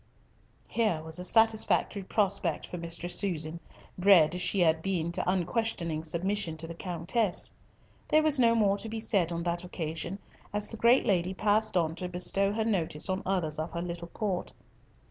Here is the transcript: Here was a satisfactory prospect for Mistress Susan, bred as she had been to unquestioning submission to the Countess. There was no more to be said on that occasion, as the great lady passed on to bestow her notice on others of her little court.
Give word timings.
Here 0.67 1.03
was 1.03 1.19
a 1.19 1.23
satisfactory 1.23 2.01
prospect 2.01 2.65
for 2.65 2.79
Mistress 2.79 3.13
Susan, 3.19 3.59
bred 3.99 4.33
as 4.33 4.41
she 4.41 4.61
had 4.61 4.81
been 4.81 5.11
to 5.11 5.29
unquestioning 5.31 6.03
submission 6.03 6.57
to 6.57 6.65
the 6.65 6.73
Countess. 6.73 7.51
There 8.07 8.23
was 8.23 8.39
no 8.39 8.55
more 8.55 8.79
to 8.79 8.89
be 8.89 8.99
said 8.99 9.31
on 9.31 9.43
that 9.43 9.63
occasion, 9.63 10.17
as 10.53 10.71
the 10.71 10.77
great 10.77 11.05
lady 11.05 11.35
passed 11.35 11.77
on 11.77 11.93
to 11.97 12.09
bestow 12.09 12.51
her 12.51 12.65
notice 12.65 13.09
on 13.09 13.21
others 13.27 13.59
of 13.59 13.73
her 13.73 13.81
little 13.83 14.07
court. 14.07 14.53